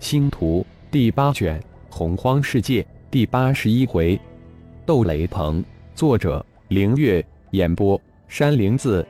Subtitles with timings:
[0.00, 1.60] 星图第八卷
[1.90, 4.18] 洪荒世界第八十一回，
[4.86, 5.62] 斗雷鹏。
[5.94, 7.24] 作者：凌月。
[7.52, 9.06] 演播：山灵子。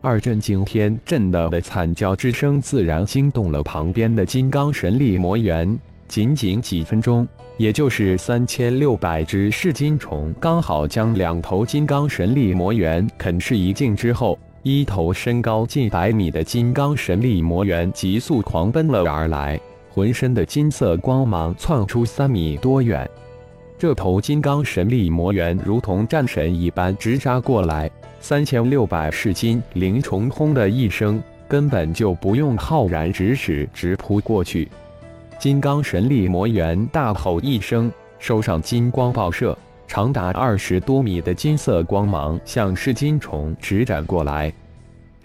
[0.00, 5.78] 二阵惊天震的的惨叫之声，自然惊动了旁边的金刚神力魔猿。
[6.08, 7.26] 仅仅几分钟，
[7.58, 14.38] 也就是三千六百只噬金虫，刚好将两头金刚神力魔猿啃噬一净之后。
[14.62, 19.60] 一头身高近百米的金刚神力魔猿急速狂奔了而来，
[19.96, 23.08] 浑身的金色光芒窜出三米多远。
[23.78, 34.68] 这头金刚神力魔猿如同战神一般直扎过来，三千六百噬金灵虫轰的一声，根本就不用浩然指使，直扑过去。
[35.38, 39.56] 金刚神力魔猿大吼一声，手上金光爆射。
[39.88, 44.52] 长达二十多米的金色光芒向噬金虫直斩过来，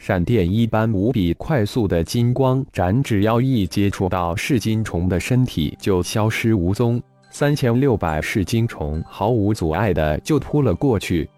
[0.03, 6.99] 闪电一般无比快速的金光斩，只要一接触到噬金虫的身体就消失无踪。
[7.29, 11.29] 三千六百噬金虫毫无阻碍的就扑了过去，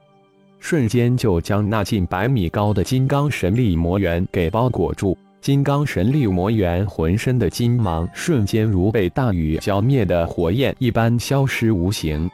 [0.59, 5.17] 瞬间就将那近百米高的金刚神力魔猿给包裹住。
[5.41, 12.31] 金刚神力魔猿浑身的金芒瞬间如被大雨浇灭的火焰一般消失无形。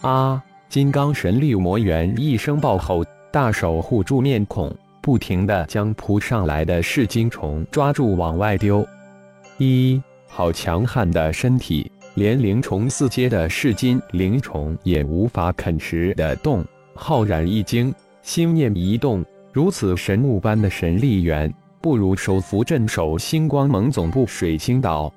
[0.00, 0.40] 啊！
[0.68, 4.72] 金刚神力魔猿一声暴吼，大手护住面孔，
[5.06, 8.84] 不停的将扑上来的噬金虫抓住往外丢。
[9.56, 16.64] 一好强悍的身体，连灵虫四阶的噬金灵虫也无法啃食的动。
[16.92, 25.12] 浩然一惊，心念一动，如此神物般的神力源，不如收服镇守星光盟总部水星岛。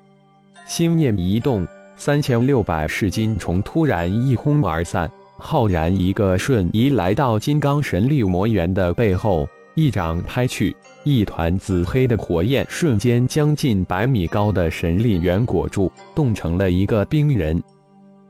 [0.66, 1.66] 心念一动。
[1.96, 9.46] 三千六百噬金虫突然一哄而散，浩然一个瞬移来到金刚神力魔猿的背后，
[9.80, 17.62] 一掌拍去，一团紫黑的火焰瞬间将近百米高的神力猿裹住，冻成了一个冰人。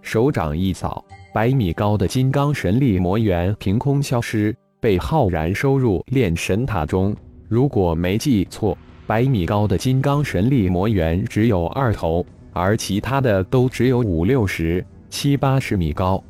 [0.01, 7.13] 手掌一扫，百米高的金刚神力魔猿凭空消失，被浩然收入炼神塔中。
[7.49, 12.25] 如果没记错，百米高的金刚神力魔猿只有二头。
[12.53, 16.23] 而其他的都只有五六十、七八十米高。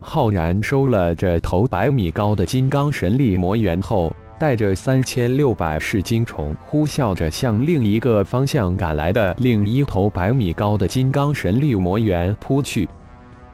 [0.00, 12.88] 浩然收了这头百米高的金刚神力魔猿后，带着三千六百噬金虫，呼啸着向另一个方向赶来的另一头百米高的金刚神力魔猿扑去。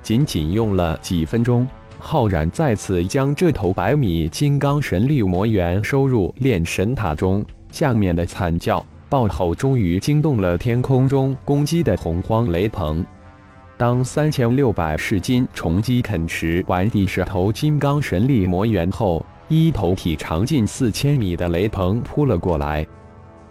[0.01, 1.67] 仅仅用了几分钟，
[1.99, 7.45] 浩然再次将这头百米金刚神力魔猿收入炼神塔中。
[7.73, 8.87] 下面的惨叫。
[9.09, 13.07] 暴吼终于惊动了天空中攻击的洪荒雷鹏。
[13.77, 22.85] 当三千六百噬金虫击啃食完第十头金刚神力魔猿后，一头体长近四千米的雷鹏扑了过来。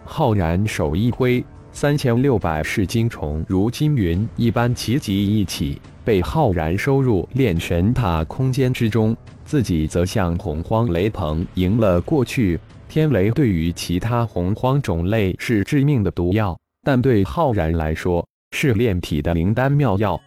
[0.04, 1.42] 浩然手一挥，
[1.72, 12.60] 三千六百噬金虫如金云一般齐集一起，被浩然收入炼神塔空间之中，自己则向洪荒雷鹏迎了过去。
[12.88, 20.20] 天雷对于其他洪荒种类是致命的毒药，但对浩然来说是炼体的灵丹妙药。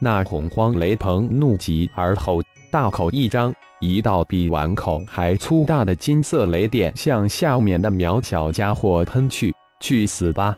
[0.00, 2.42] 那洪荒雷鹏怒极而后，
[2.74, 9.54] 大口一张，一道比碗口还粗大的金色雷电向下面的渺小家伙喷去。
[9.78, 10.56] 去死吧！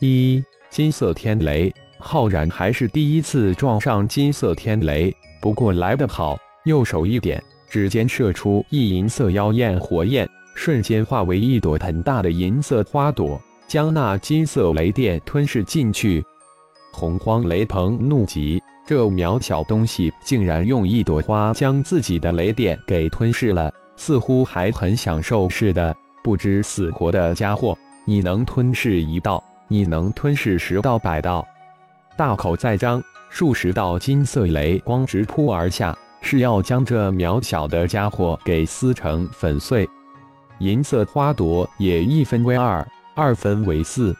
[0.00, 7.40] 一金色天雷，浩然还是第一次撞上金色天雷，不过来得好，右手一点，
[7.70, 10.28] 指尖射出一银色妖艳火焰。
[10.56, 16.24] 瞬间化为一朵很大的银色花朵，将那金色雷电吞噬进去。
[16.92, 25.94] 洪荒雷鹏怒极，这渺小东西竟然用一朵花将自己的雷电给吞噬了，似乎还很享受似的。
[26.22, 31.44] 不知死活的家伙，你能吞噬一道，你能吞噬十道、百道？
[32.16, 39.88] 大口再张，数十道金色雷光直扑而下，是要将这渺小的家伙给撕成粉碎。
[40.60, 42.86] 银色花朵也一分为二，
[43.16, 44.16] 二分为四，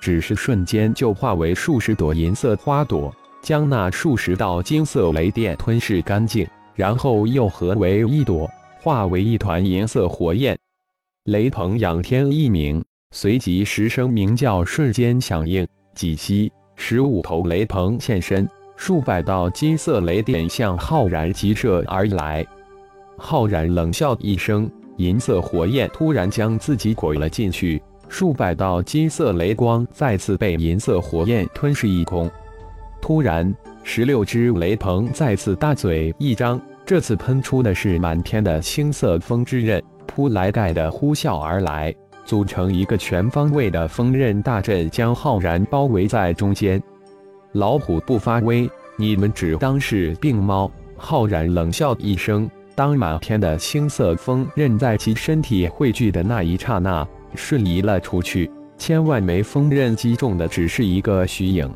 [0.00, 8.48] 只是瞬间就化为数十朵银色花朵，将那数十道金色雷电吞噬干净，然后又合为一朵，
[8.80, 10.58] 化为一团银色火焰。
[11.24, 22.46] 雷鹏仰天一鸣，随即十声鸣叫瞬间响应，几息，十五头雷鹏现身，数百道金色雷电向浩然急射而来。
[23.16, 24.70] 浩然冷笑一声。
[24.96, 32.30] 银色火焰突然将自己裹了进去，数百道金色雷光再次被银色火焰吞噬一空。
[33.00, 33.52] 突然，
[33.82, 41.94] 十六只雷鹏再次大嘴一张，这次喷出的是满天的青色风之刃，扑来盖的呼啸而来，
[42.24, 46.80] 组成一个全方位的锋刃大阵，将浩然包围在中间。
[47.52, 50.70] 老虎不发威，你们只当是病猫。
[50.96, 58.50] 浩然冷笑一声，当满天的青色风刃在其身体汇聚的那一刹那，瞬移了出去。
[58.76, 61.68] 千万枚风刃击中的只是一个虚影。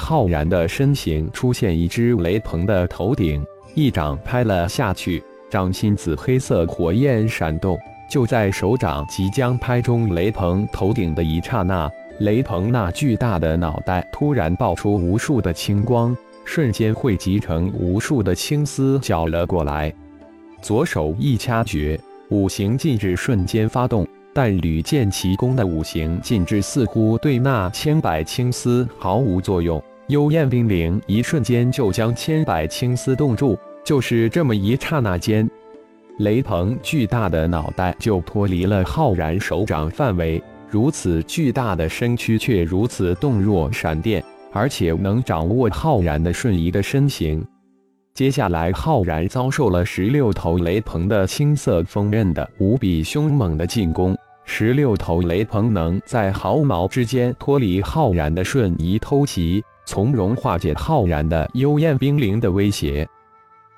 [0.00, 3.44] 浩然的身形出现一只雷鹏的头顶，
[3.74, 7.78] 一掌拍了下去，掌心紫黑色火焰闪动。
[8.10, 11.88] 就在手掌即将拍中雷鹏头顶的一刹那，
[12.20, 16.16] 雷鹏那巨大的脑袋突然爆出无数的青光，
[16.46, 19.92] 瞬间汇集成无数的青丝搅了过来。
[20.62, 22.00] 左手一掐诀，
[22.30, 24.04] 五行禁制瞬间发动，
[24.42, 29.82] 但屡见奇功的五行禁制似乎对那千百青丝毫无作用。
[30.08, 35.46] 幽燕冰灵一瞬间就将千百青丝冻住，就是这么一刹那间。
[36.20, 47.44] 雷鹏巨大的脑袋就脱离了浩然手掌范围，如此巨大的身躯却如此动若闪电，而且能掌握浩然的瞬移的身形。
[48.14, 54.16] 接下来，浩然遭受了十六头雷鹏的青色锋刃的无比凶猛的进攻，
[54.52, 63.08] 十六头雷鹏能在毫毛之间脱离浩然的瞬移偷袭，从容化解浩然的幽燕冰灵的威胁。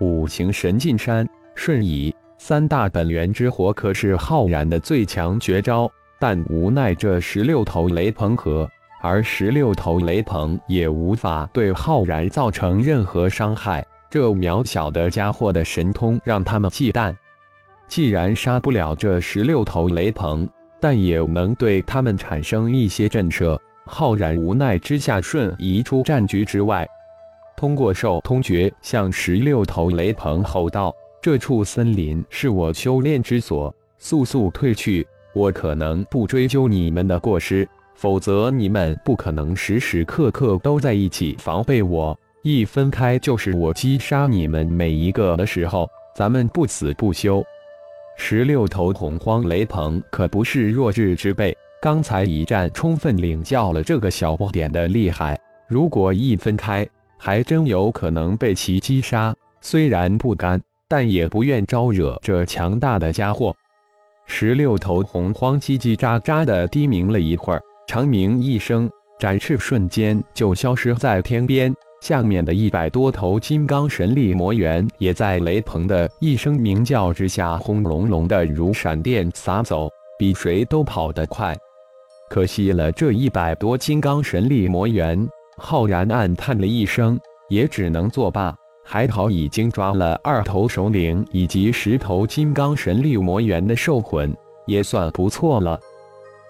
[0.01, 2.13] 五行神进山瞬移。
[2.39, 5.89] 三大本源之火可是浩然的最强绝招，
[6.19, 8.69] 但无奈这十六头雷鹏和
[9.03, 13.87] 而十六头雷鹏也无法对浩然造成任何伤害。
[14.11, 17.15] 这渺小的家伙的神通让他们忌惮。
[17.89, 20.49] 既然杀不了这十六头雷鹏，
[20.82, 23.56] 但也能对他们产生一些震慑。
[23.87, 26.84] 浩然无奈之下，瞬移出战局之外，
[27.56, 30.93] 通过兽通诀向十六头雷鹏吼道。
[31.20, 35.06] 这处森林是我修炼之所，速速退去！
[35.34, 42.19] 我可能不追究你们的过失，否则你们不可能时时刻刻都在一起防备我。
[42.43, 47.40] 一分开就是我击杀你们每一个的时候，咱们不死不休。
[48.17, 55.38] 十六头洪荒雷鹏可不是弱智之辈，刚才一战充分领教了这个小不点的厉害。
[55.69, 56.87] 如果一分开，
[57.19, 59.35] 还真有可能被其击杀。
[59.61, 60.61] 虽然不甘。
[60.93, 63.56] 但也不愿招惹这强大的家伙。
[64.26, 71.75] 十六头洪荒叽叽喳喳的低鸣了一会儿，长鸣一声，展翅瞬间就消失在天边。
[72.02, 79.88] 下面的一百多头金刚神力魔猿也在雷鹏的一声鸣叫之下，轰隆隆的如闪电洒走，
[80.19, 81.56] 比谁都跑得快。
[82.28, 85.25] 可惜了这一百多金刚神力魔猿，
[85.58, 87.16] 浩然暗叹了一声，
[87.49, 88.52] 也只能作罢。
[88.84, 95.78] 还好已经抓了二头首领以及十头金刚神力魔猿的兽魂，也算不错了。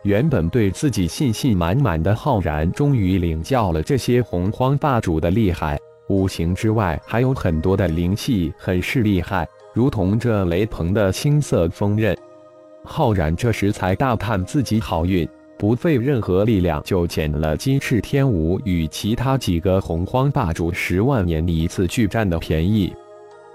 [0.02, 5.78] 原本对自己信心满满的浩然，终于领教了这些洪荒霸主的厉害。
[6.08, 12.16] 五行之外还有很多的灵气，很是厉害，如同这雷鹏的青色锋刃。
[12.84, 15.28] 浩然这时才大叹自己好运。
[15.58, 22.92] 不费任何力量就捡了金翅天舞与其他几个洪荒霸主十万年一次巨战的便宜。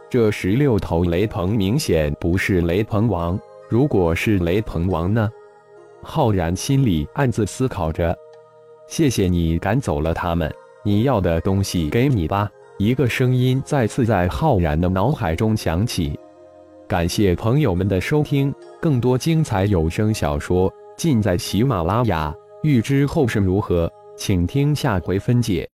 [0.10, 5.30] 这十六头雷鹏明显不是雷鹏王，如果是雷鹏王呢？
[6.10, 8.18] 浩然心里暗自思考着。
[8.88, 10.50] 谢谢你赶走了他们，
[10.82, 12.50] 你要的东西给你吧。
[12.78, 16.18] 一个声音再次在浩然的脑海中响起。
[16.88, 20.72] 感谢朋友们的收听，更多精彩有声小说。
[20.96, 22.34] 尽在喜马拉雅，
[22.64, 25.70] 欲知后事如何，请听下回分解。